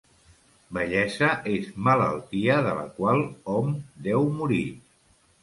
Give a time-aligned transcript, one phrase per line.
[0.77, 3.23] Vellesa és malaltia de la qual
[3.59, 3.71] hom
[4.09, 4.65] deu morir.